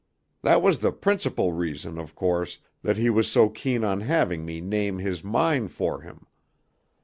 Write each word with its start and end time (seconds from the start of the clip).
That 0.41 0.63
was 0.63 0.79
the 0.79 0.91
principal 0.91 1.53
reason, 1.53 1.99
of 1.99 2.15
course, 2.15 2.57
that 2.81 2.97
he 2.97 3.11
was 3.11 3.29
so 3.29 3.49
keen 3.49 3.83
on 3.83 4.01
having 4.01 4.43
me 4.43 4.59
name 4.59 4.97
his 4.97 5.23
mine 5.23 5.67
for 5.67 6.01
him. 6.01 6.25